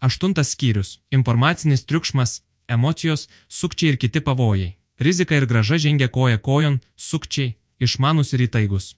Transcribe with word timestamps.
Aštuntas 0.00 0.50
skyrius- 0.54 0.98
informacinis 1.18 1.84
triukšmas, 1.84 2.42
emocijos, 2.68 3.28
sukčiai 3.48 3.92
ir 3.92 3.96
kiti 3.96 4.20
pavojai. 4.20 4.76
Rizika 4.98 5.36
ir 5.36 5.46
graža 5.46 5.78
žengia 5.78 6.08
koja 6.08 6.38
kojon, 6.38 6.78
sukčiai, 6.96 7.54
išmanus 7.80 8.32
ir 8.32 8.40
įtaigus. 8.46 8.94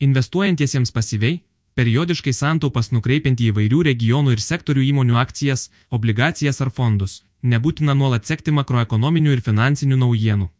Investuojantiesiems 0.00 0.90
pasyviai, 0.90 1.40
periodiškai 1.74 2.32
santaupas 2.32 2.90
nukreipiant 2.90 3.40
į 3.40 3.52
įvairių 3.52 3.82
regionų 3.90 4.32
ir 4.32 4.40
sektorių 4.40 4.82
įmonių 4.90 5.18
akcijas, 5.24 5.70
obligacijas 5.90 6.60
ar 6.60 6.70
fondus, 6.70 7.22
nebūtina 7.42 7.94
nuolat 7.96 8.26
sekti 8.26 8.50
makroekonominių 8.50 9.32
ir 9.32 9.40
finansinių 9.40 9.96
naujienų. 9.96 10.50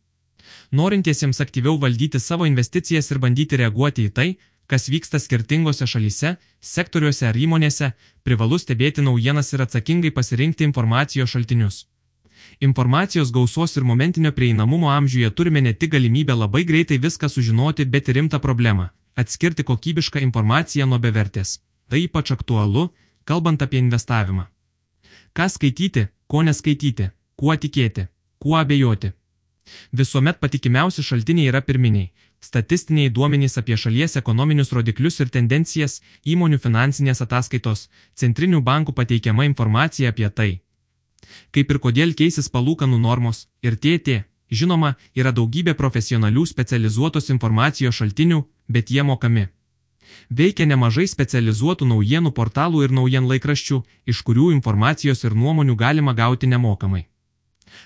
Norintiesiems 0.72 1.40
aktyviau 1.44 1.78
valdyti 1.78 2.20
savo 2.20 2.46
investicijas 2.48 3.10
ir 3.10 3.18
bandyti 3.18 3.58
reaguoti 3.60 4.08
į 4.08 4.12
tai, 4.16 4.28
kas 4.66 4.88
vyksta 4.88 5.18
skirtingose 5.18 5.86
šalyse, 5.86 6.36
sektoriuose 6.60 7.26
ar 7.28 7.36
įmonėse, 7.36 7.92
privalu 8.22 8.58
stebėti 8.58 9.02
naujienas 9.02 9.52
ir 9.52 9.64
atsakingai 9.66 10.10
pasirinkti 10.10 10.64
informacijos 10.64 11.30
šaltinius. 11.34 11.86
Informacijos 12.60 13.32
gausos 13.32 13.76
ir 13.76 13.84
momentinio 13.84 14.32
prieinamumo 14.32 14.90
amžiuje 14.90 15.30
turime 15.30 15.60
ne 15.60 15.72
tik 15.72 15.90
galimybę 15.92 16.34
labai 16.34 16.64
greitai 16.64 16.98
viską 16.98 17.28
sužinoti, 17.28 17.84
bet 17.84 18.08
ir 18.08 18.14
rimtą 18.16 18.38
problemą- 18.38 18.88
atskirti 19.22 19.62
kokybišką 19.64 20.22
informaciją 20.22 20.86
nuo 20.86 20.98
bevertės. 20.98 21.58
Tai 21.88 21.98
ypač 21.98 22.30
aktualu, 22.32 22.90
kalbant 23.24 23.62
apie 23.62 23.78
investavimą. 23.78 24.46
Ką 25.34 25.48
skaityti, 25.48 26.08
ko 26.26 26.42
neskaityti, 26.42 27.10
kuo 27.36 27.56
tikėti, 27.56 28.08
kuo 28.38 28.56
abejoti. 28.56 29.12
Visuomet 29.92 30.40
patikimiausi 30.40 31.02
šaltiniai 31.02 31.48
yra 31.50 31.60
pirminiai- 31.60 32.10
statistiniai 32.42 33.10
duomenys 33.16 33.56
apie 33.60 33.76
šalies 33.76 34.16
ekonominius 34.20 34.72
rodiklius 34.76 35.20
ir 35.22 35.30
tendencijas, 35.36 36.00
įmonių 36.26 36.58
finansinės 36.58 37.22
ataskaitos, 37.24 37.88
centrinių 38.18 38.60
bankų 38.66 38.94
pateikiama 38.98 39.46
informacija 39.48 40.10
apie 40.12 40.28
tai. 40.30 40.50
Kaip 41.54 41.70
ir 41.70 41.78
kodėl 41.78 42.14
keisis 42.18 42.50
palūkanų 42.50 42.98
normos 42.98 43.46
ir 43.62 43.78
TT, 43.78 44.22
žinoma, 44.50 44.96
yra 45.14 45.32
daugybė 45.32 45.74
profesionalių 45.78 46.44
specializuotos 46.50 47.30
informacijos 47.34 48.00
šaltinių, 48.00 48.42
bet 48.68 48.90
jie 48.90 49.06
mokami. 49.06 49.46
Veikia 50.28 50.66
nemažai 50.66 51.06
specializuotų 51.08 51.88
naujienų 51.88 52.32
portalų 52.36 52.82
ir 52.84 52.92
naujienlaikraščių, 52.98 53.80
iš 54.10 54.22
kurių 54.26 54.50
informacijos 54.56 55.24
ir 55.24 55.38
nuomonių 55.38 55.78
galima 55.78 56.12
gauti 56.12 56.50
nemokamai. 56.50 57.06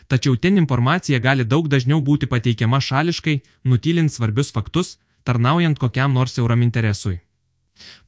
Tačiau 0.09 0.37
ten 0.37 0.59
informacija 0.59 1.19
gali 1.19 1.45
daug 1.45 1.69
dažniau 1.69 2.01
būti 2.01 2.29
pateikiama 2.31 2.81
šališkai, 2.81 3.41
nutylint 3.65 4.13
svarbius 4.13 4.53
faktus, 4.53 4.97
tarnaujant 5.25 5.79
kokiam 5.79 6.13
nors 6.13 6.39
euram 6.39 6.63
interesui. 6.63 7.21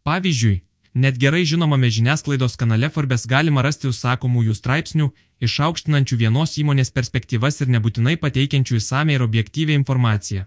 Pavyzdžiui, 0.06 0.61
net 0.95 1.19
gerai 1.23 1.45
žinomame 1.45 1.91
žiniasklaidos 1.91 2.56
kanale 2.61 2.91
Forbes 2.91 3.27
galima 3.27 3.65
rasti 3.67 3.91
užsakomųjų 3.91 4.55
straipsnių, 4.59 5.09
išaukštinančių 5.49 6.21
vienos 6.23 6.55
įmonės 6.62 6.95
perspektyvas 6.95 7.61
ir 7.62 7.75
nebūtinai 7.75 8.17
pateikiančių 8.23 8.79
įsame 8.81 9.19
ir 9.19 9.27
objektyvę 9.27 9.77
informaciją. 9.81 10.47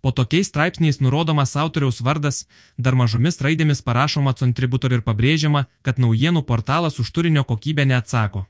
Po 0.00 0.12
tokiais 0.12 0.48
straipsniais 0.50 1.00
nurodomas 1.00 1.56
autoriaus 1.56 2.00
vardas, 2.00 2.46
dar 2.78 2.94
mažomis 2.94 3.40
raidėmis 3.44 3.82
parašoma 3.88 4.34
contributor 4.40 4.94
ir 4.96 5.02
pabrėžiama, 5.08 5.66
kad 5.82 5.98
naujienų 5.98 6.44
portalas 6.50 6.98
už 7.02 7.10
turinio 7.10 7.44
kokybę 7.44 7.84
neatsako. 7.84 8.46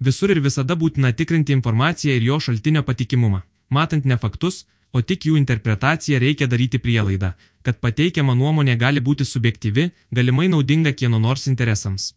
Visur 0.00 0.32
ir 0.32 0.40
visada 0.44 0.76
būtina 0.76 1.12
tikrinti 1.12 1.54
informaciją 1.56 2.16
ir 2.16 2.26
jo 2.30 2.40
šaltinio 2.40 2.82
patikimumą. 2.86 3.42
Matant 3.70 4.04
ne 4.04 4.16
faktus, 4.16 4.64
o 4.92 5.02
tik 5.02 5.26
jų 5.28 5.36
interpretaciją 5.40 6.20
reikia 6.22 6.46
daryti 6.46 6.78
prielaidą, 6.82 7.32
kad 7.62 7.80
pateikiama 7.84 8.34
nuomonė 8.34 8.76
gali 8.80 9.02
būti 9.08 9.26
subjektyvi, 9.28 9.90
galimai 10.12 10.48
naudinga 10.52 10.92
kieno 10.92 11.18
nors 11.18 11.46
interesams. 11.52 12.14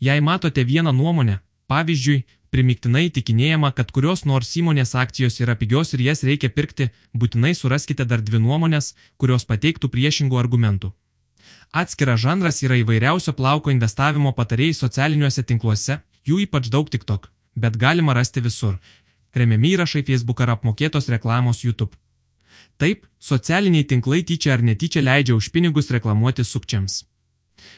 Jei 0.00 0.20
matote 0.20 0.64
vieną 0.64 0.92
nuomonę, 0.92 1.38
pavyzdžiui, 1.70 2.24
primiktinai 2.54 3.08
tikinėjama, 3.10 3.72
kad 3.78 3.90
kurios 3.94 4.24
nors 4.30 4.52
įmonės 4.60 4.94
akcijos 4.98 5.40
yra 5.42 5.56
pigios 5.58 5.94
ir 5.94 6.04
jas 6.08 6.22
reikia 6.28 6.50
pirkti, 6.50 6.90
būtinai 7.14 7.54
suraskite 7.58 8.06
dar 8.10 8.22
dvi 8.22 8.42
nuomonės, 8.44 8.94
kurios 9.18 9.46
pateiktų 9.48 9.90
priešingų 9.94 10.38
argumentų. 10.42 10.92
Atskiras 11.74 12.20
žanras 12.22 12.62
yra 12.62 12.76
įvairiausio 12.78 13.34
plauko 13.34 13.72
investavimo 13.74 14.30
patarėjai 14.38 14.76
socialiniuose 14.78 15.42
tinkluose, 15.42 15.98
jų 16.28 16.44
ypač 16.46 16.70
daug 16.72 16.90
TikTok, 16.90 17.30
bet 17.56 17.76
galima 17.80 18.14
rasti 18.16 18.42
visur. 18.44 18.78
Remiami 19.34 19.74
įrašai 19.74 20.04
Facebook 20.06 20.40
ar 20.44 20.54
apmokėtos 20.54 21.10
reklamos 21.10 21.64
YouTube. 21.64 21.96
Taip, 22.78 23.06
socialiniai 23.18 23.86
tinklai 23.86 24.22
tyčia 24.26 24.54
ar 24.54 24.62
netyčia 24.62 25.02
leidžia 25.02 25.34
už 25.34 25.50
pinigus 25.54 25.90
reklamuoti 25.94 26.44
sukčiams. 26.46 27.02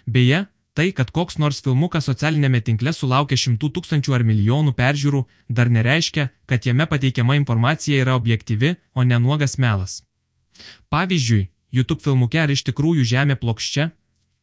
Beje, 0.06 0.46
tai, 0.76 0.92
kad 0.92 1.10
koks 1.16 1.38
nors 1.40 1.62
filmukas 1.64 2.08
socialinėme 2.08 2.60
tinkle 2.64 2.92
sulaukia 2.92 3.36
šimtų 3.40 3.70
tūkstančių 3.76 4.16
ar 4.16 4.24
milijonų 4.28 4.72
peržiūrų, 4.76 5.22
dar 5.48 5.72
nereiškia, 5.72 6.28
kad 6.48 6.68
jame 6.68 6.86
pateikiama 6.88 7.36
informacija 7.40 8.04
yra 8.04 8.16
objektyvi, 8.20 8.76
o 8.92 9.04
ne 9.04 9.20
nuogas 9.20 9.56
melas. 9.58 10.02
Pavyzdžiui, 10.92 11.48
YouTube 11.72 12.04
filmuke 12.04 12.40
ar 12.40 12.52
iš 12.52 12.64
tikrųjų 12.68 13.04
žemė 13.04 13.36
plokščia, 13.40 13.90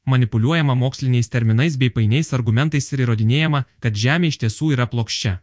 manipuliuojama 0.05 0.75
moksliniais 0.75 1.29
terminais 1.29 1.77
bei 1.77 1.89
painiais 1.89 2.33
argumentais 2.33 2.91
ir 2.93 3.05
įrodinėjama, 3.05 3.63
kad 3.79 3.95
Žemė 3.95 4.33
iš 4.33 4.39
tiesų 4.43 4.73
yra 4.75 4.87
plokščia. 4.91 5.39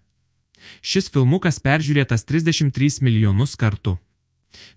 Šis 0.82 1.08
filmukas 1.12 1.60
peržiūrėtas 1.64 2.26
33 2.28 3.00
milijonus 3.06 3.56
kartų. 3.56 3.96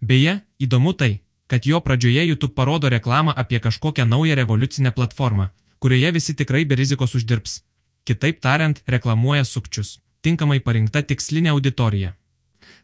Beje, 0.01 0.39
įdomu 0.59 0.93
tai, 0.93 1.11
kad 1.47 1.65
jo 1.65 1.81
pradžioje 1.81 2.25
YouTube 2.27 2.55
parodo 2.55 2.89
reklamą 2.89 3.33
apie 3.35 3.59
kažkokią 3.59 4.05
naują 4.05 4.35
revoliucinę 4.35 4.91
platformą, 4.91 5.49
kurioje 5.79 6.11
visi 6.11 6.35
tikrai 6.35 6.65
be 6.65 6.75
rizikos 6.75 7.15
uždirbs. 7.15 7.61
Kitaip 8.03 8.39
tariant, 8.39 8.83
reklamuoja 8.87 9.43
sukčius. 9.43 9.99
Tinkamai 10.23 10.59
parinkta 10.59 11.01
tikslinė 11.03 11.51
auditorija. 11.51 12.13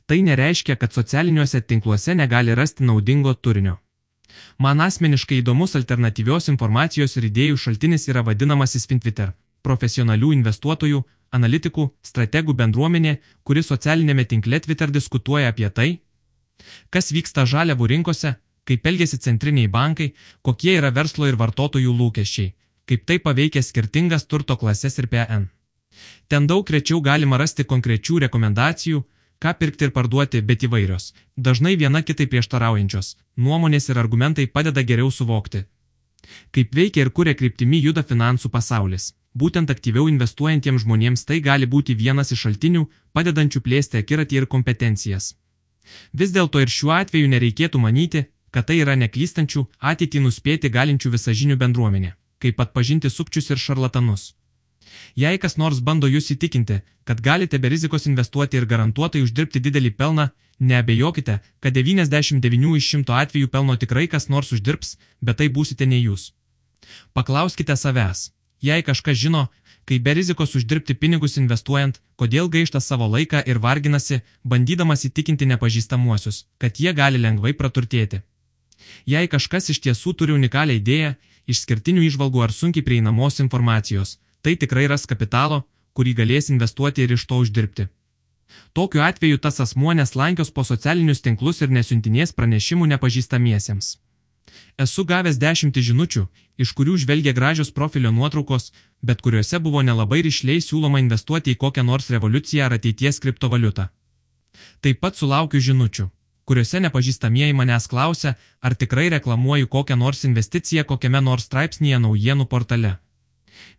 Tai 0.07 0.17
nereiškia, 0.27 0.75
kad 0.75 0.93
socialiniuose 0.93 1.61
tinkluose 1.61 2.15
negali 2.15 2.55
rasti 2.55 2.83
naudingo 2.83 3.33
turinio. 3.33 3.77
Man 4.57 4.81
asmeniškai 4.81 5.39
įdomus 5.41 5.75
alternatyvios 5.79 6.49
informacijos 6.53 7.15
ir 7.17 7.29
idėjų 7.29 7.57
šaltinis 7.57 8.07
yra 8.11 8.23
vadinamasis 8.27 8.87
Fintwitter- 8.89 9.33
profesionalių 9.67 10.33
investuotojų, 10.39 11.03
analitikų, 11.31 11.89
strategų 12.03 12.53
bendruomenė, 12.53 13.17
kuri 13.43 13.63
socialinėme 13.63 14.25
tinkle 14.25 14.59
Twitter 14.59 14.91
diskutuoja 14.91 15.49
apie 15.53 15.69
tai, 15.69 15.89
kas 16.89 17.11
vyksta 17.11 17.45
žaliavų 17.45 17.87
rinkose, 17.93 18.35
kaip 18.65 18.85
elgesi 18.85 19.17
centriniai 19.17 19.67
bankai, 19.67 20.13
kokie 20.41 20.75
yra 20.77 20.91
verslo 20.91 21.27
ir 21.27 21.35
vartotojų 21.35 21.93
lūkesčiai, 22.01 22.53
kaip 22.85 23.05
tai 23.05 23.19
paveikia 23.19 23.63
skirtingas 23.63 24.25
turto 24.25 24.57
klases 24.57 24.99
ir 24.99 25.07
PN. 25.07 25.47
Ten 26.29 26.47
daug 26.47 26.69
rečiau 26.69 27.01
galima 27.01 27.37
rasti 27.41 27.63
konkrečių 27.63 28.19
rekomendacijų, 28.25 29.03
ką 29.43 29.53
pirkti 29.59 29.87
ir 29.87 29.91
parduoti, 29.95 30.41
bet 30.41 30.63
įvairios, 30.67 31.13
dažnai 31.37 31.75
viena 31.81 32.01
kitai 32.03 32.27
prieštaraujančios, 32.31 33.15
nuomonės 33.37 33.89
ir 33.89 33.99
argumentai 34.03 34.47
padeda 34.47 34.83
geriau 34.83 35.11
suvokti. 35.11 35.63
Kaip 36.51 36.75
veikia 36.75 37.05
ir 37.05 37.11
kuria 37.15 37.33
kryptimi 37.33 37.79
juda 37.81 38.03
finansų 38.03 38.51
pasaulis. 38.55 39.13
Būtent 39.39 39.69
aktyviau 39.71 40.09
investuojantiems 40.09 40.83
žmonėms 40.83 41.23
tai 41.29 41.37
gali 41.39 41.67
būti 41.69 41.95
vienas 41.95 42.33
iš 42.33 42.41
šaltinių, 42.45 42.87
padedančių 43.13 43.61
plėsti 43.61 44.01
akiratį 44.01 44.41
ir 44.41 44.47
kompetencijas. 44.53 45.35
Vis 46.13 46.33
dėlto 46.35 46.59
ir 46.63 46.73
šiuo 46.73 46.91
atveju 46.97 47.29
nereikėtų 47.29 47.79
manyti, 47.79 48.25
kad 48.51 48.67
tai 48.67 48.79
yra 48.83 48.97
neklystančių, 48.97 49.65
ateitį 49.79 50.25
nuspėti 50.25 50.73
galinčių 50.73 51.13
visažinių 51.15 51.57
bendruomenė, 51.61 52.15
kaip 52.41 52.59
atpažinti 52.65 53.09
sukčius 53.13 53.49
ir 53.53 53.61
šarlatanus. 53.61 54.33
Jei 55.15 55.37
kas 55.37 55.57
nors 55.57 55.79
bando 55.79 56.07
jūs 56.07 56.31
įtikinti, 56.35 56.81
kad 57.03 57.21
galite 57.21 57.59
be 57.59 57.69
rizikos 57.73 58.07
investuoti 58.09 58.57
ir 58.57 58.65
garantuotai 58.65 59.21
uždirbti 59.25 59.61
didelį 59.65 59.91
pelną, 59.99 60.29
neabejokite, 60.59 61.39
kad 61.59 61.73
99 61.77 62.75
iš 62.79 62.89
100 62.95 63.15
atvejų 63.23 63.47
pelno 63.53 63.75
tikrai 63.75 64.07
kas 64.07 64.29
nors 64.29 64.51
uždirbs, 64.55 64.97
bet 65.21 65.39
tai 65.39 65.49
būsite 65.49 65.87
ne 65.87 66.01
jūs. 66.01 66.33
Paklauskite 67.13 67.75
savęs, 67.75 68.29
jei 68.61 68.83
kažkas 68.83 69.17
žino, 69.17 69.47
kaip 69.89 70.03
be 70.05 70.13
rizikos 70.13 70.55
uždirbti 70.55 70.93
pinigus 71.01 71.37
investuojant, 71.41 71.99
kodėl 72.19 72.49
gaišta 72.53 72.81
savo 72.83 73.07
laiką 73.09 73.41
ir 73.49 73.59
varginasi, 73.63 74.21
bandydamas 74.43 75.05
įtikinti 75.07 75.47
nepažįstamuosius, 75.49 76.45
kad 76.61 76.77
jie 76.77 76.93
gali 76.93 77.21
lengvai 77.21 77.55
praturtėti. 77.57 78.21
Jei 79.09 79.27
kažkas 79.27 79.71
iš 79.73 79.81
tiesų 79.85 80.13
turi 80.19 80.35
unikalią 80.35 80.77
idėją, 80.79 81.15
išskirtinių 81.49 82.05
išvalgų 82.05 82.43
ar 82.45 82.53
sunkiai 82.53 82.85
prieinamos 82.85 83.39
informacijos, 83.43 84.17
tai 84.41 84.55
tikrai 84.55 84.87
ras 84.91 85.05
kapitalo, 85.05 85.63
kurį 85.93 86.15
galės 86.21 86.51
investuoti 86.53 87.05
ir 87.05 87.15
iš 87.15 87.25
to 87.29 87.39
uždirbti. 87.43 87.87
Tokiu 88.73 89.01
atveju 89.05 89.37
tas 89.37 89.59
asmuo 89.59 89.93
neslankios 89.93 90.51
po 90.51 90.63
socialinius 90.63 91.21
tinklus 91.25 91.61
ir 91.61 91.73
nesiuntinės 91.77 92.33
pranešimų 92.37 92.87
nepažįstamiesiems. 92.93 93.97
Esu 94.83 95.03
gavęs 95.05 95.37
dešimtį 95.41 95.81
žinučių, 95.89 96.23
iš 96.63 96.71
kurių 96.77 96.95
žvelgia 97.03 97.33
gražios 97.37 97.71
profilio 97.71 98.11
nuotraukos, 98.15 98.71
bet 99.01 99.21
kuriuose 99.25 99.59
buvo 99.65 99.83
nelabai 99.85 100.21
ryšliai 100.25 100.63
siūloma 100.65 101.01
investuoti 101.03 101.53
į 101.53 101.59
kokią 101.63 101.83
nors 101.89 102.09
revoliuciją 102.13 102.65
ar 102.65 102.77
ateities 102.77 103.19
kriptovaliutą. 103.25 103.89
Taip 104.81 105.01
pat 105.03 105.19
sulaukiu 105.19 105.61
žinučių, 105.67 106.07
kuriuose 106.49 106.81
nepažįstamieji 106.85 107.57
manęs 107.59 107.85
klausia, 107.91 108.33
ar 108.61 108.75
tikrai 108.75 109.09
reklamuoju 109.15 109.69
kokią 109.75 109.99
nors 109.99 110.25
investiciją 110.29 110.87
kokiame 110.91 111.21
nors 111.21 111.45
straipsnėje 111.49 112.01
naujienų 112.07 112.49
portale. 112.53 112.97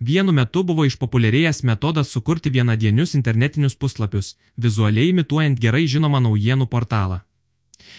Vienu 0.00 0.32
metu 0.32 0.62
buvo 0.64 0.84
išpopuliarėjęs 0.88 1.62
metodas 1.70 2.12
sukurti 2.14 2.50
vienadienius 2.50 3.14
internetinius 3.18 3.76
puslapius, 3.76 4.36
vizualiai 4.56 5.10
imituojant 5.14 5.60
gerai 5.60 5.86
žinomą 5.86 6.22
naujienų 6.26 6.66
portalą. 6.74 7.20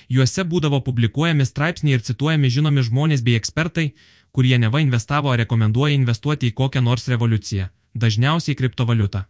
Juose 0.10 0.44
būdavo 0.54 0.81
publikuojami 0.86 1.45
straipsniai 1.45 1.98
ir 1.98 2.06
cituojami 2.07 2.50
žinomi 2.56 2.83
žmonės 2.88 3.24
bei 3.25 3.38
ekspertai, 3.39 3.92
kurie 4.31 4.57
neva 4.57 4.81
investavo 4.81 5.31
ar 5.31 5.39
rekomenduoja 5.44 5.98
investuoti 5.98 6.51
į 6.51 6.56
kokią 6.62 6.83
nors 6.88 7.07
revoliuciją, 7.12 7.69
dažniausiai 7.94 8.57
kriptovaliutą. 8.60 9.25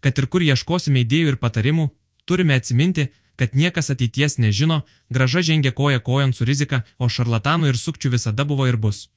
Kad 0.00 0.18
ir 0.18 0.26
kur 0.32 0.44
ieškosime 0.44 1.02
idėjų 1.04 1.34
ir 1.34 1.40
patarimų, 1.42 1.90
turime 2.24 2.56
atsiminti, 2.56 3.10
kad 3.36 3.54
niekas 3.54 3.90
ateities 3.92 4.38
nežino, 4.38 4.80
graža 5.10 5.42
žengia 5.42 5.72
koja 5.72 6.00
kojon 6.00 6.32
su 6.32 6.48
rizika, 6.48 6.82
o 6.98 7.08
šarlatanų 7.08 7.72
ir 7.72 7.76
sukčių 7.76 8.14
visada 8.16 8.48
buvo 8.48 8.66
ir 8.66 8.80
bus. 8.80 9.08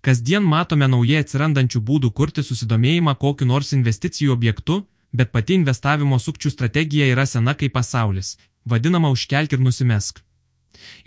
Kasdien 0.00 0.44
matome 0.44 0.88
naujai 0.88 1.22
atsirandančių 1.24 1.80
būdų 1.88 2.12
kurti 2.18 2.44
susidomėjimą 2.46 3.16
kokiu 3.22 3.48
nors 3.50 3.72
investicijų 3.76 4.32
objektu, 4.36 4.84
bet 5.12 5.32
pati 5.32 5.56
investavimo 5.60 6.18
sukčių 6.18 6.52
strategija 6.52 7.08
yra 7.12 7.26
sena 7.26 7.54
kaip 7.54 7.74
pasaulis, 7.76 8.36
vadinama 8.64 9.10
užkelk 9.14 9.52
ir 9.52 9.62
nusimesk. 9.66 10.22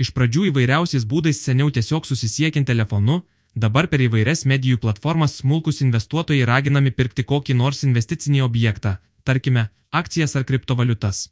Iš 0.02 0.12
pradžių 0.16 0.50
įvairiausiais 0.50 1.06
būdais 1.10 1.42
seniau 1.46 1.70
tiesiog 1.74 2.08
susisiekiant 2.10 2.68
telefonu, 2.68 3.22
dabar 3.56 3.88
per 3.92 4.02
įvairias 4.06 4.46
medijų 4.52 4.80
platformas 4.86 5.40
smulkus 5.42 5.82
investuotojai 5.86 6.48
raginami 6.50 6.92
pirkti 6.92 7.26
kokį 7.32 7.58
nors 7.62 7.84
investicinį 7.88 8.42
objektą, 8.48 8.98
tarkime, 9.24 9.70
akcijas 9.92 10.36
ar 10.36 10.48
kriptovaliutas. 10.50 11.28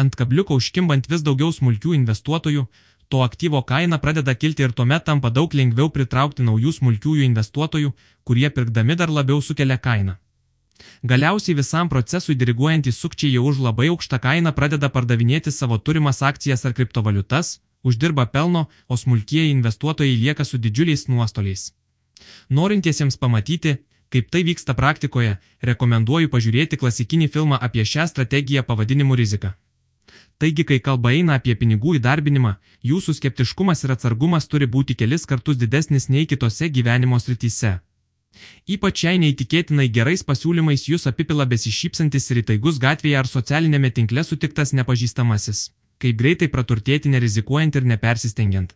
Ant 0.00 0.14
kabliuko 0.18 0.56
užkimbant 0.60 1.08
vis 1.10 1.24
daugiau 1.26 1.52
smulkių 1.52 1.94
investuotojų, 2.00 2.66
to 3.08 3.22
aktyvo 3.22 3.62
kaina 3.62 3.98
pradeda 3.98 4.34
kilti 4.34 4.62
ir 4.66 4.72
tuomet 4.72 5.04
tampa 5.04 5.30
daug 5.30 5.54
lengviau 5.54 5.90
pritraukti 5.94 6.46
naujų 6.46 6.72
smulkiųjų 6.78 7.26
investuotojų, 7.30 7.92
kurie 8.24 8.48
pirkdami 8.50 8.96
dar 8.96 9.10
labiau 9.10 9.42
sukelia 9.42 9.78
kainą. 9.78 10.16
Galiausiai 11.02 11.56
visam 11.56 11.88
procesui 11.88 12.34
diriguojantys 12.34 12.98
sukčiai 13.00 13.32
jau 13.32 13.46
už 13.50 13.60
labai 13.66 13.88
aukštą 13.92 14.18
kainą 14.20 14.52
pradeda 14.52 14.90
pardavinėti 14.92 15.52
savo 15.54 15.78
turimas 15.78 16.22
akcijas 16.22 16.64
ar 16.66 16.74
kriptovaliutas, 16.76 17.60
uždirba 17.82 18.26
pelno, 18.26 18.66
o 18.88 18.96
smulkieji 18.96 19.50
investuotojai 19.56 20.16
lieka 20.22 20.44
su 20.44 20.58
didžiuliais 20.58 21.06
nuostoliais. 21.08 21.72
Norintiesiems 22.50 23.16
pamatyti, 23.16 23.76
kaip 24.10 24.30
tai 24.30 24.42
vyksta 24.48 24.74
praktikoje, 24.74 25.36
rekomenduoju 25.70 26.32
pažiūrėti 26.32 26.80
klasikinį 26.80 27.30
filmą 27.36 27.60
apie 27.68 27.84
šią 27.84 28.06
strategiją 28.12 28.62
pavadinimu 28.62 29.16
rizika. 29.22 29.54
Taigi, 30.38 30.64
kai 30.68 30.76
kalba 30.84 31.14
eina 31.16 31.38
apie 31.38 31.54
pinigų 31.56 31.96
įdarbinimą, 31.96 32.56
jūsų 32.84 33.14
skeptiškumas 33.16 33.84
ir 33.86 33.94
atsargumas 33.94 34.48
turi 34.52 34.66
būti 34.68 34.96
kelis 35.00 35.24
kartus 35.30 35.56
didesnis 35.56 36.10
nei 36.12 36.26
kitose 36.28 36.68
gyvenimo 36.68 37.16
srityse. 37.22 37.78
Ypač 38.68 39.04
jei 39.06 39.20
neįtikėtinai 39.22 39.86
gerais 39.96 40.22
pasiūlymais 40.28 40.84
jūs 40.90 41.08
apipila 41.10 41.46
besišypsantis 41.52 42.28
ir 42.30 42.42
įtaigus 42.42 42.80
gatvėje 42.82 43.20
ar 43.22 43.30
socialinėme 43.30 43.90
tinkle 43.98 44.24
sutiktas 44.28 44.74
nepažįstamasis. 44.76 45.70
Kaip 46.02 46.18
greitai 46.20 46.50
praturtėti 46.52 47.08
nerizikuojant 47.08 47.78
ir 47.80 47.88
nepersistengiant. 47.92 48.74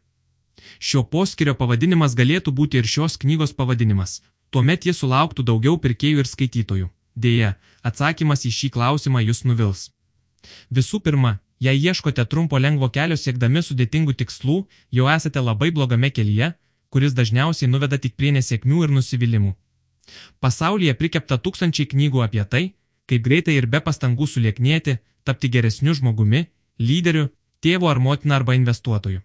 Šio 0.78 1.04
poskirio 1.12 1.54
pavadinimas 1.60 2.16
galėtų 2.16 2.56
būti 2.56 2.80
ir 2.80 2.88
šios 2.88 3.18
knygos 3.20 3.52
pavadinimas. 3.58 4.22
Tuomet 4.50 4.88
jis 4.88 5.02
sulauktų 5.04 5.44
daugiau 5.44 5.76
pirkėjų 5.76 6.24
ir 6.24 6.28
skaitytojų. 6.32 6.88
Deja, 7.14 7.54
atsakymas 7.84 8.46
į 8.48 8.54
šį 8.56 8.72
klausimą 8.76 9.20
jūs 9.28 9.44
nuvils. 9.44 9.90
Visų 10.72 11.02
pirma, 11.04 11.36
Jei 11.60 11.76
ieškote 11.76 12.24
trumpo 12.24 12.58
lengvo 12.58 12.88
kelio 12.88 13.16
siekdami 13.20 13.60
sudėtingų 13.62 14.14
tikslų, 14.22 14.62
jau 14.96 15.08
esate 15.14 15.40
labai 15.44 15.68
blogame 15.76 16.08
kelyje, 16.10 16.54
kuris 16.88 17.12
dažniausiai 17.18 17.68
nuveda 17.68 17.98
tik 18.00 18.16
prie 18.16 18.32
nesėkmių 18.32 18.86
ir 18.86 18.94
nusivylimų. 18.96 19.52
Pasaulyje 20.40 20.94
prikepta 20.96 21.36
tūkstančiai 21.36 21.90
knygų 21.92 22.24
apie 22.24 22.44
tai, 22.54 22.62
kaip 23.06 23.26
greitai 23.26 23.58
ir 23.58 23.66
be 23.66 23.82
pastangų 23.84 24.26
sulieknėti, 24.26 24.96
tapti 25.24 25.52
geresniu 25.52 25.94
žmogumi, 25.98 26.46
lyderiu, 26.80 27.28
tėvu 27.60 27.92
ar 27.92 28.00
motina 28.00 28.40
arba 28.40 28.56
investuotoju. 28.56 29.20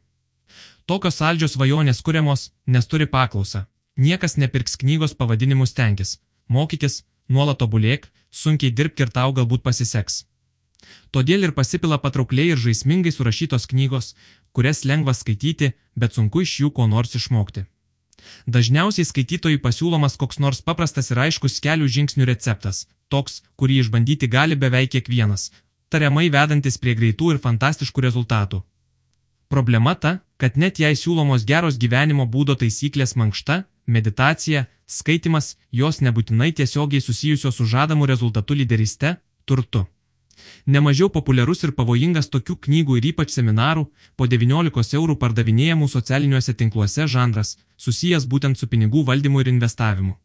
Tokios 0.86 1.22
saldžios 1.22 1.56
svajonės 1.56 2.04
kuriamos, 2.06 2.52
nes 2.68 2.86
turi 2.92 3.08
paklausą. 3.16 3.66
Niekas 3.98 4.36
nepirks 4.38 4.76
knygos 4.84 5.16
pavadinimus 5.16 5.74
tenkis. 5.74 6.18
Mokykis, 6.52 7.06
nuolat 7.30 7.64
tobulėk, 7.64 8.10
sunkiai 8.30 8.76
dirbk 8.76 9.08
ir 9.08 9.10
tau 9.16 9.32
galbūt 9.34 9.64
pasiseks. 9.64 10.26
Todėl 11.12 11.48
ir 11.48 11.54
pasipila 11.58 11.98
patraukliai 12.02 12.54
ir 12.54 12.62
žaismingai 12.62 13.14
surašytos 13.16 13.68
knygos, 13.72 14.14
kurias 14.52 14.84
lengva 14.90 15.14
skaityti, 15.14 15.74
bet 15.96 16.18
sunku 16.18 16.44
iš 16.46 16.60
jų 16.62 16.72
ko 16.76 16.88
nors 16.92 17.16
išmokti. 17.20 17.66
Dažniausiai 18.50 19.06
skaitytojui 19.06 19.62
pasiūlomas 19.62 20.18
koks 20.22 20.40
nors 20.44 20.62
paprastas 20.62 21.12
ir 21.12 21.22
aiškus 21.26 21.60
kelių 21.66 21.88
žingsnių 21.98 22.28
receptas, 22.30 22.86
toks, 23.10 23.42
kurį 23.60 23.82
išbandyti 23.84 24.30
gali 24.36 24.56
beveik 24.56 24.96
kiekvienas, 24.96 25.52
tariamai 25.90 26.30
vedantis 26.34 26.80
prie 26.82 26.96
greitų 27.00 27.36
ir 27.36 27.42
fantastiškų 27.44 28.06
rezultatų. 28.08 28.64
Problema 29.50 29.94
ta, 29.96 30.20
kad 30.42 30.58
net 30.58 30.80
jei 30.82 30.98
siūlomos 30.98 31.46
geros 31.46 31.78
gyvenimo 31.82 32.26
būdo 32.26 32.56
taisyklės 32.62 33.14
mankšta, 33.20 33.64
meditacija, 33.86 34.66
skaitimas, 34.88 35.56
jos 35.72 36.02
nebūtinai 36.02 36.52
tiesiogiai 36.60 37.02
susijusios 37.02 37.60
su 37.60 37.66
žadamu 37.66 38.10
rezultatu 38.10 38.58
lyderyste, 38.58 39.18
turtu. 39.46 39.86
Nemažiau 40.66 41.10
populiarus 41.10 41.64
ir 41.64 41.72
pavojingas 41.78 42.30
tokių 42.34 42.56
knygų 42.68 42.98
ir 43.00 43.08
ypač 43.12 43.34
seminarų, 43.38 43.86
po 44.18 44.28
19 44.28 44.98
eurų 45.00 45.16
pardavinėjamų 45.24 45.88
socialiniuose 45.96 46.54
tinkluose 46.54 47.08
žanras, 47.16 47.58
susijęs 47.78 48.28
būtent 48.32 48.60
su 48.60 48.68
pinigų 48.68 49.06
valdymu 49.10 49.42
ir 49.42 49.52
investavimu. 49.54 50.16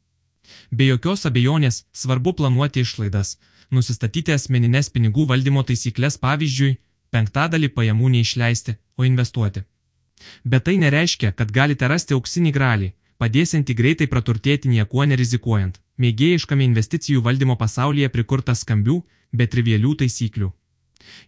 Be 0.70 0.86
jokios 0.90 1.26
abejonės, 1.26 1.84
svarbu 1.92 2.32
planuoti 2.38 2.84
išlaidas, 2.86 3.36
nusistatyti 3.70 4.34
asmeninės 4.34 4.90
pinigų 4.94 5.26
valdymo 5.32 5.62
taisyklės 5.66 6.18
pavyzdžiui, 6.24 6.78
penktadalį 7.14 7.70
pajamų 7.76 8.14
neišleisti, 8.16 8.76
o 8.98 9.06
investuoti. 9.06 9.64
Bet 10.44 10.66
tai 10.66 10.76
nereiškia, 10.78 11.32
kad 11.32 11.52
galite 11.52 11.88
rasti 11.88 12.16
auksinį 12.16 12.52
gralį, 12.56 12.90
padėsinti 13.20 13.76
greitai 13.76 14.08
praturtėti 14.12 14.68
niekuo 14.68 15.06
nerizikuojant. 15.12 15.80
Mėgėjiškame 16.00 16.64
investicijų 16.64 17.20
valdymo 17.26 17.56
pasaulyje 17.60 18.08
prikurta 18.08 18.54
skambių, 18.56 19.02
bet 19.36 19.52
trivialių 19.52 19.94
taisyklių. 20.02 20.48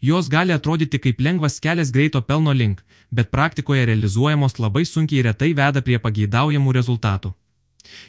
Jos 0.01 0.29
gali 0.29 0.53
atrodyti 0.53 0.99
kaip 0.99 1.21
lengvas 1.21 1.59
kelias 1.61 1.91
greito 1.93 2.23
pelno 2.23 2.53
link, 2.53 2.83
bet 3.11 3.31
praktikoje 3.31 3.85
realizuojamos 3.89 4.59
labai 4.59 4.85
sunkiai 4.89 5.23
retai 5.29 5.53
veda 5.61 5.83
prie 5.83 5.99
pageidaujamų 5.99 6.75
rezultatų. 6.79 7.33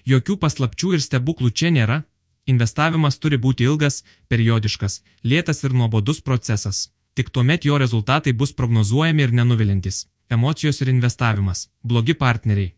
Jokių 0.05 0.37
paslapčių 0.43 0.93
ir 0.97 1.03
stebuklų 1.03 1.51
čia 1.51 1.71
nėra, 1.77 2.03
investavimas 2.47 3.19
turi 3.19 3.39
būti 3.45 3.67
ilgas, 3.69 4.03
periodiškas, 4.29 5.01
lėtas 5.23 5.63
ir 5.63 5.73
nuobodus 5.73 6.21
procesas. 6.21 6.89
Tik 7.13 7.29
tuomet 7.29 7.65
jo 7.65 7.77
rezultatai 7.77 8.33
bus 8.33 8.53
prognozuojami 8.53 9.23
ir 9.23 9.35
nenuvilintis. 9.39 10.07
Emocijos 10.29 10.81
ir 10.81 10.89
investavimas- 10.89 11.67
blogi 11.89 12.13
partneriai. 12.13 12.73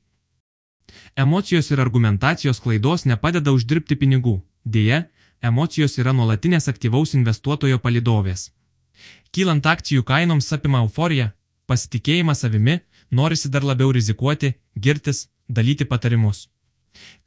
Emocijos 1.15 1.71
ir 1.71 1.79
argumentacijos 1.79 2.59
klaidos 2.59 3.05
nepadeda 3.05 3.51
uždirbti 3.55 3.95
pinigų. 3.95 4.41
Deja, 4.65 5.05
emocijos 5.41 5.97
yra 6.01 6.13
nuolatinės 6.13 6.69
aktyvaus 6.71 7.13
investuotojo 7.17 7.79
palidovės. 7.79 8.49
Kylant 9.35 9.65
akcijų 9.65 10.03
kainoms 10.07 10.51
apima 10.55 10.81
euforija, 10.83 11.31
pasitikėjimas 11.67 12.43
savimi, 12.45 12.79
norisi 13.11 13.49
dar 13.49 13.63
labiau 13.63 13.91
rizikuoti, 13.91 14.53
girtis, 14.79 15.27
dalyti 15.47 15.85
patarimus. 15.85 16.47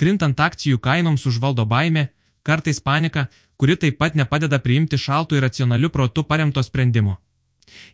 Krintant 0.00 0.40
akcijų 0.40 0.78
kainoms 0.80 1.26
užvaldo 1.28 1.66
baime, 1.68 2.08
kartais 2.42 2.80
panika, 2.80 3.28
kuri 3.56 3.76
taip 3.76 3.98
pat 3.98 4.16
nepadeda 4.16 4.58
priimti 4.64 4.96
šaltų 4.96 5.36
ir 5.36 5.44
racionalių 5.44 5.90
protų 5.92 6.24
paremto 6.24 6.62
sprendimo. 6.62 7.18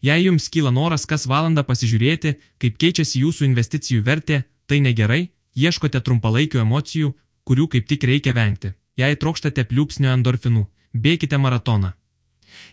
Jei 0.03 0.27
jums 0.27 0.49
kyla 0.49 0.71
noras 0.71 1.07
kas 1.11 1.27
valandą 1.27 1.65
pasižiūrėti, 1.67 2.37
kaip 2.63 2.77
keičiasi 2.79 3.25
jūsų 3.25 3.49
investicijų 3.49 4.05
vertė, 4.07 4.45
tai 4.67 4.79
negerai, 4.85 5.34
ieškote 5.55 6.01
trumpalaikių 6.01 6.63
emocijų, 6.63 7.13
kurių 7.45 7.69
kaip 7.75 7.87
tik 7.91 8.05
reikia 8.11 8.33
vengti. 8.37 8.73
Jei 8.97 9.17
trokštate 9.19 9.65
pliūpsnio 9.71 10.13
endorfinų, 10.15 10.67
bėkite 10.95 11.39
maratoną. 11.39 11.93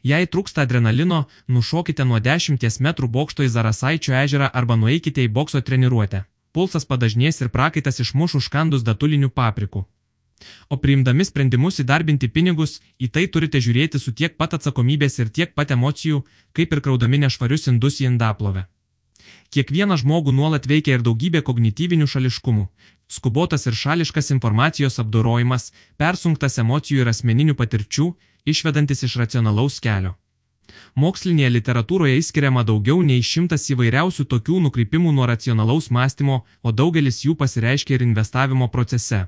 Jei 0.06 0.28
trūksta 0.28 0.66
adrenalino, 0.66 1.26
nušokite 1.48 2.06
nuo 2.06 2.20
10 2.20 2.82
metrų 2.86 3.08
bokšto 3.16 3.46
į 3.46 3.50
Zarasaičio 3.56 4.14
ežerą 4.24 4.50
arba 4.54 4.78
nueikite 4.78 5.26
į 5.26 5.32
bokso 5.38 5.62
treniruotę. 5.62 6.26
Pulsas 6.54 6.86
padažnės 6.86 7.42
ir 7.42 7.50
prakaitas 7.50 8.00
išmuš 8.04 8.36
užkandus 8.42 8.84
datulinių 8.84 9.30
paprikų. 9.30 9.86
O 10.70 10.78
priimdami 10.84 11.26
sprendimus 11.26 11.80
įdarbinti 11.84 12.28
pinigus, 12.28 12.80
į 13.00 13.12
tai 13.14 13.28
turite 13.28 13.62
žiūrėti 13.62 14.02
su 14.02 14.12
tiek 14.12 14.38
pat 14.38 14.58
atsakomybės 14.58 15.20
ir 15.22 15.30
tiek 15.30 15.54
pat 15.56 15.72
emocijų, 15.72 16.24
kaip 16.54 16.74
ir 16.74 16.82
kraudami 16.82 17.22
nešvarius 17.26 17.70
indus 17.72 18.02
į 18.02 18.10
indaplovę. 18.12 18.66
Kiekvieną 19.52 19.98
žmogų 20.00 20.32
nuolat 20.32 20.64
veikia 20.64 20.94
ir 20.96 21.02
daugybė 21.04 21.42
kognityvinių 21.44 22.06
šališkumų, 22.08 22.62
skubotas 23.12 23.68
ir 23.68 23.76
šališkas 23.76 24.32
informacijos 24.32 24.96
apdorojimas, 25.04 25.74
persunktas 26.00 26.56
emocijų 26.64 27.02
ir 27.04 27.12
asmeninių 27.12 27.58
patirčių, 27.60 28.06
išvedantis 28.48 29.04
iš 29.08 29.18
racionalaus 29.20 29.82
kelio. 29.84 30.14
Mokslinėje 30.96 31.50
literatūroje 31.52 32.16
įskiriama 32.22 32.64
daugiau 32.64 33.02
nei 33.04 33.20
šimtas 33.20 33.68
įvairiausių 33.76 34.24
tokių 34.34 34.62
nukrypimų 34.70 35.12
nuo 35.18 35.28
racionalaus 35.28 35.92
mąstymo, 35.92 36.46
o 36.64 36.72
daugelis 36.72 37.20
jų 37.26 37.36
pasireiškia 37.36 37.98
ir 37.98 38.08
investavimo 38.08 38.70
procese. 38.72 39.26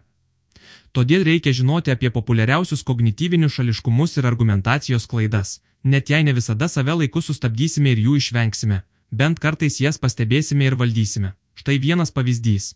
Todėl 0.95 1.27
reikia 1.27 1.51
žinoti 1.51 1.91
apie 1.91 2.13
populiariausius 2.15 2.85
kognityvinius 2.87 3.59
šališkumus 3.59 4.15
ir 4.21 4.31
argumentacijos 4.31 5.09
klaidas, 5.11 5.57
net 5.83 6.15
jei 6.15 6.23
ne 6.23 6.31
visada 6.31 6.71
save 6.71 6.95
laiku 7.01 7.19
sustabdysime 7.19 7.91
ir 7.91 8.05
jų 8.07 8.19
išvengsime, 8.21 8.83
bent 9.19 9.39
kartais 9.43 9.79
jas 9.85 9.99
pastebėsime 10.03 10.69
ir 10.69 10.75
valdysime. 10.81 11.33
Štai 11.59 11.77
vienas 11.85 12.11
pavyzdys. 12.15 12.73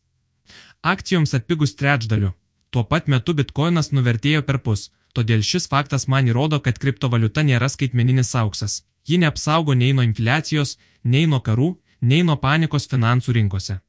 Akcijoms 0.82 1.34
atpigus 1.38 1.76
trečdaliu. 1.80 2.34
Tuo 2.70 2.84
pat 2.92 3.08
metu 3.08 3.34
bitkoinas 3.40 3.92
nuvertėjo 3.96 4.44
per 4.48 4.60
pus, 4.66 4.90
todėl 5.16 5.42
šis 5.50 5.68
faktas 5.72 6.08
man 6.12 6.30
įrodo, 6.30 6.60
kad 6.66 6.78
kriptovaliuta 6.84 7.44
nėra 7.50 7.70
skaitmeninis 7.74 8.36
auksas. 8.44 8.84
Ji 9.08 9.18
neapsaugo 9.24 9.74
nei 9.74 9.94
nuo 9.96 10.06
infliacijos, 10.06 10.78
nei 11.04 11.26
nuo 11.32 11.40
karų, 11.48 11.70
nei 12.02 12.24
nuo 12.28 12.36
panikos 12.38 12.88
finansų 12.92 13.38
rinkose. 13.40 13.80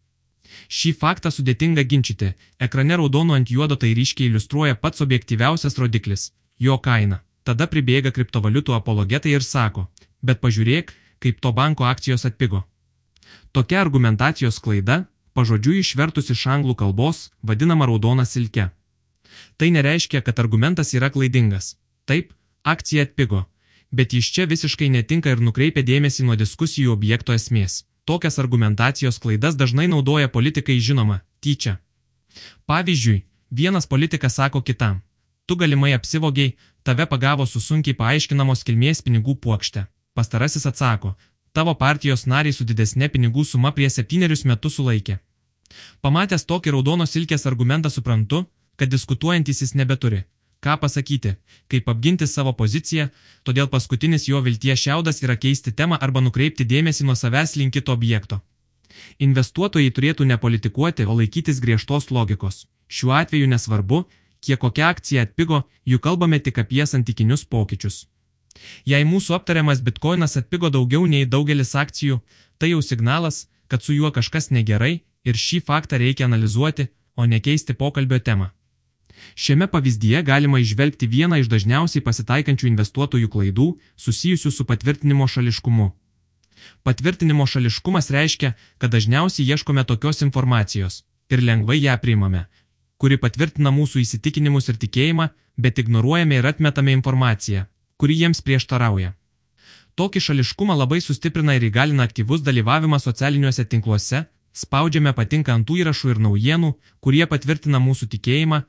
Šį 0.72 0.92
faktą 1.00 1.30
sudėtinga 1.34 1.84
ginčyti, 1.90 2.30
ekrane 2.66 2.96
raudonu 2.96 3.34
ant 3.36 3.50
juodo 3.52 3.76
tai 3.76 3.92
ryškiai 3.98 4.30
iliustruoja 4.30 4.78
pats 4.84 5.04
objektyviausias 5.04 5.76
rodiklis- 5.82 6.30
jo 6.66 6.78
kaina. 6.78 7.20
Tada 7.44 7.66
pribėga 7.66 8.12
kriptovaliutų 8.12 8.74
apologetai 8.76 9.34
ir 9.34 9.42
sako, 9.42 9.88
bet 10.22 10.40
pažiūrėk, 10.40 10.90
kaip 11.18 11.40
to 11.40 11.52
banko 11.52 11.84
akcijos 11.84 12.24
atpigo. 12.24 12.62
Tokia 13.52 13.80
argumentacijos 13.80 14.58
klaida, 14.64 15.04
pažodžiui 15.34 15.82
išvertus 15.82 16.30
iš 16.34 16.46
anglų 16.54 16.74
kalbos, 16.82 17.28
vadinama 17.42 17.86
raudona 17.90 18.24
silke. 18.24 18.70
Tai 19.56 19.68
nereiškia, 19.70 20.22
kad 20.26 20.38
argumentas 20.38 20.94
yra 20.94 21.10
klaidingas. 21.10 21.76
Taip, 22.04 22.32
akcija 22.62 23.04
atpigo. 23.06 23.44
Bet 23.90 24.12
iš 24.12 24.30
čia 24.32 24.44
visiškai 24.46 24.88
netinka 24.92 25.32
ir 25.32 25.40
nukreipia 25.40 25.84
dėmesį 25.84 26.26
nuo 26.28 26.36
diskusijų 26.36 26.92
objekto 26.92 27.32
esmės. 27.32 27.84
Tokias 28.04 28.38
argumentacijos 28.40 29.18
klaidas 29.20 29.56
dažnai 29.56 29.88
naudoja 29.88 30.28
politikai 30.32 30.78
žinoma, 30.80 31.20
tyčia. 31.40 31.78
Pavyzdžiui, 32.66 33.24
vienas 33.50 33.86
politikas 33.86 34.36
sako 34.40 34.62
kitam, 34.62 35.02
tu 35.46 35.56
galimai 35.56 35.92
apsivogiai, 35.96 36.54
tave 36.82 37.06
pagavo 37.06 37.46
su 37.46 37.60
sunkiai 37.60 37.96
paaiškinamos 37.96 38.64
kilmės 38.64 39.02
pinigų 39.04 39.36
puokšte. 39.44 39.86
Pastarasis 40.18 40.66
atsako, 40.66 41.14
tavo 41.52 41.72
partijos 41.78 42.24
nariai 42.26 42.54
su 42.56 42.64
didesnė 42.66 43.06
pinigų 43.14 43.44
suma 43.46 43.70
prie 43.76 43.86
septynerius 43.96 44.40
metus 44.50 44.78
sulaikė. 44.78 45.14
Pamatęs 46.02 46.44
tokį 46.50 46.72
raudonos 46.74 47.14
silkės 47.14 47.46
argumentą 47.50 47.92
suprantu, 47.96 48.40
kad 48.78 48.90
diskutuojantis 48.94 49.62
jis 49.62 49.74
nebeturi. 49.78 50.24
Ką 50.64 50.74
pasakyti, 50.82 51.36
kaip 51.70 51.92
apginti 51.94 52.26
savo 52.26 52.52
poziciją, 52.62 53.06
todėl 53.46 53.70
paskutinis 53.76 54.26
jo 54.32 54.42
vilties 54.48 54.82
šiaudas 54.88 55.22
yra 55.22 55.38
keisti 55.44 55.76
temą 55.82 56.00
arba 56.08 56.24
nukreipti 56.26 56.66
dėmesį 56.74 57.06
nuo 57.06 57.18
savęs 57.22 57.54
link 57.60 57.78
kito 57.78 57.94
objekto. 57.94 58.40
Investuotojai 59.22 59.94
turėtų 59.94 60.26
nepolitikuoti, 60.34 61.06
o 61.06 61.14
laikytis 61.22 61.62
griežtos 61.62 62.10
logikos. 62.10 62.64
Šiuo 62.90 63.14
atveju 63.22 63.54
nesvarbu, 63.54 64.04
kiek 64.42 64.58
kokia 64.66 64.90
akcija 64.90 65.30
atpigo, 65.30 65.62
juk 65.86 66.02
kalbame 66.10 66.42
tik 66.42 66.58
apie 66.66 66.86
santykinius 66.86 67.46
pokyčius. 67.46 68.08
Jei 68.88 69.04
mūsų 69.04 69.34
aptariamas 69.36 69.82
bitkoinas 69.84 70.36
atpigo 70.40 70.70
daugiau 70.70 71.06
nei 71.06 71.26
daugelis 71.26 71.74
akcijų, 71.74 72.20
tai 72.58 72.72
jau 72.72 72.82
signalas, 72.82 73.46
kad 73.68 73.84
su 73.84 73.94
juo 73.94 74.10
kažkas 74.14 74.50
negerai 74.50 75.00
ir 75.24 75.36
šį 75.36 75.60
faktą 75.66 75.98
reikia 76.00 76.26
analizuoti, 76.28 76.88
o 77.18 77.26
nekeisti 77.26 77.74
pokalbio 77.74 78.18
temą. 78.22 78.50
Šiame 79.34 79.66
pavyzdyje 79.66 80.22
galima 80.22 80.60
išvelgti 80.62 81.08
vieną 81.10 81.40
iš 81.42 81.48
dažniausiai 81.50 82.04
pasitaikančių 82.06 82.68
investuotojų 82.70 83.30
klaidų 83.32 83.68
susijusių 84.04 84.52
su 84.54 84.66
patvirtinimo 84.68 85.26
šališkumu. 85.26 85.88
Patvirtinimo 86.86 87.46
šališkumas 87.46 88.10
reiškia, 88.14 88.52
kad 88.78 88.94
dažniausiai 88.94 89.46
ieškome 89.54 89.84
tokios 89.84 90.22
informacijos 90.26 91.02
ir 91.30 91.42
lengvai 91.42 91.80
ją 91.82 91.96
priimame, 92.02 92.46
kuri 92.98 93.18
patvirtina 93.18 93.74
mūsų 93.74 94.02
įsitikinimus 94.04 94.70
ir 94.70 94.78
tikėjimą, 94.84 95.28
bet 95.58 95.78
ignoruojame 95.82 96.38
ir 96.38 96.46
atmetame 96.46 96.94
informaciją, 96.94 97.66
kuri 97.98 98.16
jiems 98.22 98.40
prieštarauja. 98.46 99.12
Tokį 99.98 100.22
šališkumą 100.22 100.76
labai 100.78 101.00
sustiprina 101.02 101.56
ir 101.58 101.66
įgalina 101.68 102.06
aktyvus 102.06 102.44
dalyvavimas 102.46 103.06
socialiniuose 103.08 103.64
tinkluose, 103.66 104.24
spaudžiame 104.54 105.12
patinka 105.12 105.54
ant 105.54 105.66
tų 105.66 105.80
įrašų 105.82 106.12
ir 106.14 106.20
naujienų, 106.22 106.70
kurie 107.02 107.24
patvirtina 107.26 107.80
mūsų 107.82 108.06
tikėjimą, 108.14 108.62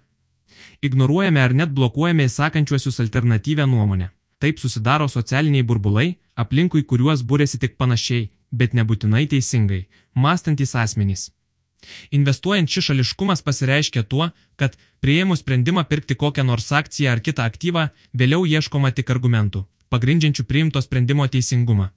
ignoruojame 0.81 1.43
ar 1.43 1.53
net 1.53 1.75
blokuojame 1.77 2.25
įsakančiuosius 2.29 2.99
alternatyvę 3.05 3.69
nuomonę. 3.69 4.09
Taip 4.39 4.59
susidaro 4.59 5.07
socialiniai 5.11 5.65
burbulai, 5.69 6.15
aplinkui 6.35 6.85
kuriuos 6.89 7.25
būrėsi 7.29 7.59
tik 7.61 7.75
panašiai, 7.77 8.29
bet 8.51 8.73
nebūtinai 8.73 9.27
teisingai, 9.29 9.83
mąstantys 10.15 10.73
asmenys. 10.75 11.29
Investuojant 12.11 12.69
šis 12.69 12.89
šališkumas 12.89 13.41
pasireiškia 13.41 14.03
tuo, 14.03 14.29
kad 14.55 14.77
prieimus 14.99 15.39
sprendimą 15.43 15.83
pirkti 15.89 16.15
kokią 16.15 16.43
nors 16.43 16.71
akciją 16.71 17.11
ar 17.11 17.21
kitą 17.23 17.45
aktyvą, 17.47 17.87
vėliau 18.13 18.45
ieškoma 18.45 18.91
tik 18.91 19.11
argumentų, 19.15 19.63
pagrindžiančių 19.89 20.43
priimto 20.49 20.81
sprendimo 20.81 21.27
teisingumą. 21.27 21.89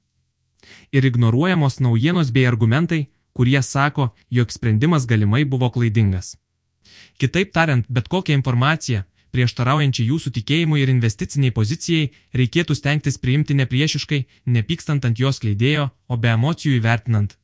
Ir 0.93 1.07
ignoruojamos 1.09 1.81
naujienos 1.81 2.31
bei 2.31 2.47
argumentai, 2.47 3.07
kurie 3.33 3.63
sako, 3.63 4.13
jog 4.31 4.53
sprendimas 4.53 5.07
galimai 5.07 5.45
buvo 5.45 5.71
klaidingas. 5.71 6.37
Kitaip 7.19 7.53
tariant, 7.53 7.87
bet 7.89 8.09
kokią 8.09 8.37
informaciją, 8.39 9.03
prieštaraujančią 9.33 10.05
jūsų 10.11 10.33
tikėjimui 10.39 10.83
ir 10.83 10.93
investiciniai 10.93 11.55
pozicijai, 11.57 12.11
reikėtų 12.37 12.77
stengtis 12.77 13.19
priimti 13.19 13.57
nepriešiškai, 13.59 14.25
nepykstant 14.47 15.07
ant 15.09 15.19
jos 15.19 15.43
leidėjo, 15.47 15.89
o 16.09 16.17
be 16.17 16.33
emocijų 16.37 16.79
įvertinant. 16.81 17.39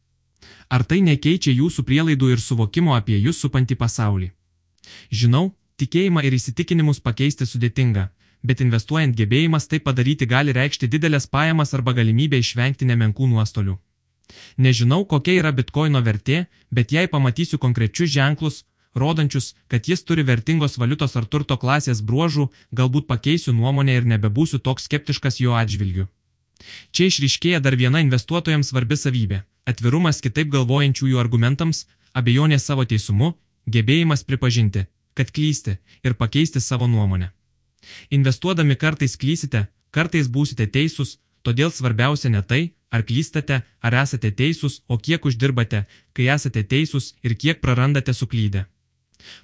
Ar 0.69 0.85
tai 0.85 1.01
nekeičia 1.05 1.55
jūsų 1.55 1.85
prielaidų 1.89 2.33
ir 2.35 2.43
suvokimo 2.43 2.95
apie 2.97 3.19
jūs 3.19 3.41
supantį 3.45 3.79
pasaulį? 3.81 4.31
Žinau, 5.11 5.51
tikėjimą 5.81 6.25
ir 6.27 6.37
įsitikinimus 6.39 7.01
pakeisti 7.01 7.47
sudėtinga, 7.49 8.09
bet 8.43 8.63
investuojant 8.65 9.17
gebėjimas 9.19 9.69
tai 9.69 9.81
padaryti 9.81 10.27
gali 10.27 10.55
reikšti 10.57 10.89
didelės 10.95 11.27
pajamas 11.27 11.75
arba 11.75 11.95
galimybę 11.99 12.41
išvengti 12.45 12.89
nemenkų 12.89 13.29
nuostolių. 13.35 13.79
Nežinau, 14.59 15.05
kokia 15.09 15.39
yra 15.41 15.53
bitkoino 15.57 16.03
vertė, 16.05 16.47
bet 16.71 16.93
jei 16.93 17.09
pamatysiu 17.09 17.59
konkrečius 17.59 18.13
ženklus, 18.13 18.65
rodančius, 18.95 19.55
kad 19.69 19.89
jis 19.89 20.05
turi 20.05 20.25
vertingos 20.31 20.77
valiutos 20.79 21.17
ar 21.17 21.25
turto 21.25 21.57
klasės 21.57 22.03
bruožų, 22.05 22.49
galbūt 22.73 23.09
pakeisiu 23.09 23.57
nuomonę 23.57 23.97
ir 23.97 24.09
nebebūsiu 24.13 24.61
toks 24.61 24.89
skeptiškas 24.89 25.41
jo 25.41 25.57
atžvilgiu. 25.57 26.09
Čia 26.93 27.09
išryškėja 27.11 27.61
dar 27.65 27.77
viena 27.77 28.03
investuotojams 28.05 28.73
svarbi 28.73 28.97
savybė- 28.97 29.43
atvirumas 29.71 30.21
kitaip 30.21 30.49
galvojančiųjų 30.55 31.19
argumentams, 31.21 31.87
abejonė 32.15 32.59
savo 32.61 32.85
teisumu, 32.85 33.35
gebėjimas 33.67 34.25
pripažinti, 34.25 34.87
kad 35.15 35.31
klysti 35.33 35.79
ir 36.05 36.15
pakeisti 36.15 36.61
savo 36.61 36.87
nuomonę. 36.87 37.31
Investuodami 38.11 38.77
kartais 38.77 39.17
klysite, 39.17 39.69
kartais 39.91 40.29
būsite 40.29 40.67
teisūs, 40.67 41.19
todėl 41.43 41.71
svarbiausia 41.71 42.31
ne 42.31 42.43
tai, 42.43 42.63
ar 42.91 43.03
klystate, 43.03 43.63
ar 43.83 43.95
esate 43.95 44.31
teisūs, 44.31 44.81
o 44.89 44.99
kiek 44.99 45.25
uždirbate, 45.25 45.87
kai 46.13 46.29
esate 46.35 46.65
teisūs 46.65 47.15
ir 47.23 47.35
kiek 47.35 47.61
prarandate 47.61 48.15
suklydę. 48.15 48.67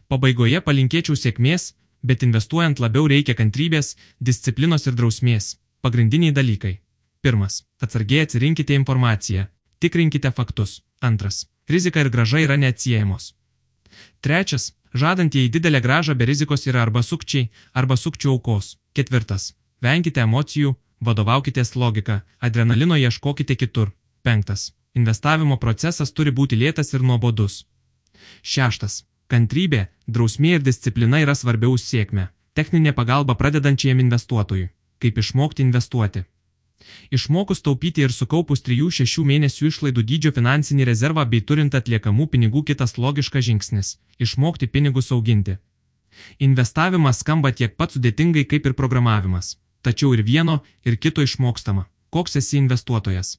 Pabaigoje 0.09 0.61
palinkėčiau 0.61 1.16
sėkmės, 1.18 1.75
bet 2.02 2.23
investuojant 2.23 2.80
labiau 2.80 3.09
reikia 3.09 3.35
kantrybės, 3.35 3.97
disciplinos 4.21 4.87
ir 4.87 4.97
drausmės. 4.99 5.56
Pagrindiniai 5.85 6.33
dalykai. 6.33 6.84
Pirmas. 7.25 7.62
Atsargiai 7.81 8.26
atsirinkite 8.26 8.75
informaciją. 8.75 9.47
Tikrinkite 9.81 10.31
faktus. 10.31 10.83
Antras. 11.00 11.47
Rizika 11.69 12.00
ir 12.00 12.11
graža 12.12 12.38
yra 12.45 12.57
neatsiejamos. 12.57 13.33
Trečias. 14.21 14.73
Žadantieji 14.95 15.49
didelę 15.54 15.81
gražą 15.81 16.14
be 16.14 16.25
rizikos 16.25 16.66
yra 16.66 16.83
arba 16.83 17.02
sukčiai, 17.02 17.49
arba 17.73 17.97
sukčių 17.97 18.28
aukos. 18.35 18.66
Ketvirtas. 18.95 19.54
Venkite 19.83 20.21
emocijų, 20.21 20.75
vadovaukitės 21.09 21.73
logika, 21.76 22.21
adrenalino 22.40 23.00
ieškokite 23.04 23.57
kitur. 23.62 23.95
Penktas. 24.23 24.75
Investavimo 24.95 25.57
procesas 25.64 26.12
turi 26.12 26.31
būti 26.31 26.61
lėtas 26.61 26.93
ir 26.95 27.02
nuobodus. 27.09 27.64
Šeštas. 28.43 29.00
Kantrybė, 29.33 29.87
drausmė 30.07 30.59
ir 30.59 30.69
disciplina 30.69 31.25
yra 31.25 31.35
svarbiau 31.35 31.73
už 31.78 31.88
sėkmę. 31.88 32.28
Techninė 32.54 32.93
pagalba 32.93 33.35
pradedančiam 33.40 34.04
investuotojui. 34.07 34.69
Kaip 35.00 35.19
išmokti 35.25 35.64
investuoti. 35.64 36.26
Išmokus 37.11 37.62
taupyti 37.62 38.02
ir 38.04 38.12
sukaupus 38.12 38.62
3-6 38.66 39.25
mėnesių 39.31 39.69
išlaidų 39.71 40.02
dydžio 40.11 40.33
finansinį 40.38 40.87
rezervą 40.90 41.25
bei 41.31 41.40
turint 41.40 41.75
atliekamų 41.75 42.26
pinigų 42.33 42.64
kitas 42.71 42.99
logiškas 42.99 43.45
žingsnis- 43.49 43.97
išmokti 44.25 44.66
pinigus 44.66 45.12
auginti. 45.12 45.57
Investavimas 46.38 47.21
skamba 47.23 47.52
tiek 47.52 47.76
pat 47.76 47.93
sudėtingai 47.93 48.45
kaip 48.50 48.66
ir 48.66 48.75
programavimas, 48.81 49.57
tačiau 49.83 50.14
ir 50.14 50.23
vieno, 50.23 50.62
ir 50.85 50.97
kito 50.97 51.23
išmokstama. 51.23 51.87
Koks 52.11 52.37
esi 52.37 52.57
investuotojas? 52.59 53.38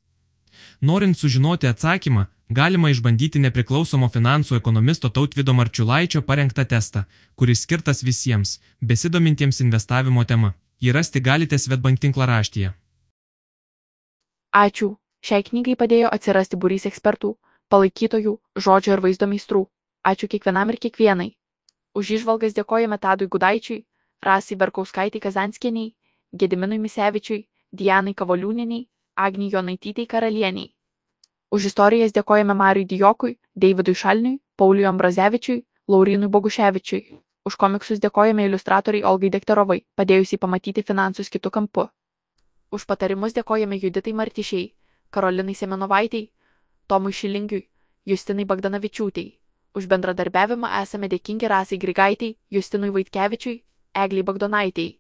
Norint 0.82 1.18
sužinoti 1.18 1.68
atsakymą, 1.68 2.28
galima 2.50 2.90
išbandyti 2.90 3.40
nepriklausomo 3.40 4.10
finansų 4.16 4.58
ekonomisto 4.60 5.10
Tautvido 5.10 5.54
Marčiulaičio 5.54 6.22
parengtą 6.22 6.66
testą, 6.66 7.06
kuris 7.36 7.62
skirtas 7.66 8.04
visiems, 8.04 8.60
besidomintiems 8.82 9.62
investavimo 9.62 10.24
tema. 10.24 10.54
Jį 10.82 10.92
rasti 10.92 11.20
galite 11.20 11.58
Svetbank 11.58 12.00
tinklaraštyje. 12.00 12.74
Ačiū. 14.56 14.96
Šiai 15.26 15.44
knygai 15.44 15.74
padėjo 15.76 16.10
atsirasti 16.16 16.58
būrys 16.64 16.86
ekspertų, 16.88 17.32
palaikytojų, 17.74 18.34
žodžio 18.66 18.94
ir 18.96 19.02
vaizdo 19.06 19.28
meistrų. 19.28 19.66
Ačiū 20.12 20.30
kiekvienam 20.32 20.70
ir 20.72 20.78
kiekvienai. 20.86 21.32
Už 22.00 22.12
išvalgas 22.18 22.56
dėkojame 22.56 23.00
Tadui 23.06 23.28
Gudaičiui, 23.34 23.82
Rasai 24.24 24.58
Verkauskaitai 24.62 25.20
Kazanskieniai, 25.26 25.92
Gediminui 26.32 26.80
Misevičiui, 26.86 27.42
Dianai 27.82 28.14
Kavoliūniniai, 28.22 28.86
Agnijai 29.26 29.58
Jonaitytei 29.58 30.08
Karalieniai. 30.14 30.72
Už 31.52 31.68
istorijas 31.72 32.16
dėkojame 32.16 32.56
Mariui 32.56 32.88
Dijokui, 32.94 33.36
Davidui 33.56 33.96
Šalniui, 33.96 34.40
Pauliui 34.56 34.88
Ambrazevičiui, 34.92 35.64
Laurinui 35.88 36.32
Boguševičiui. 36.32 37.04
Už 37.46 37.60
komiksus 37.60 38.00
dėkojame 38.00 38.48
iliustratoriai 38.48 39.04
Olgai 39.12 39.36
Dekterovai, 39.36 39.82
padėjusiai 40.00 40.40
pamatyti 40.40 40.88
finansus 40.88 41.30
kitų 41.30 41.52
kampu. 41.60 41.90
Už 42.72 42.86
patarimus 42.90 43.34
dėkojame 43.34 43.78
Juditai 43.82 44.14
Martišiai, 44.14 44.74
Karolinai 45.10 45.56
Semenovaitei, 45.56 46.32
Tomui 46.88 47.14
Šilingiui, 47.14 47.68
Justinai 48.06 48.46
Bagdanavičiūtei. 48.46 49.30
Už 49.76 49.88
bendradarbiavimą 49.92 50.70
esame 50.82 51.10
dėkingi 51.12 51.50
Rasai 51.52 51.78
Grigaitei, 51.78 52.38
Justinui 52.50 52.94
Vaitkevičiui, 52.96 53.62
Egliai 53.96 54.24
Bagdonaitei, 54.24 55.00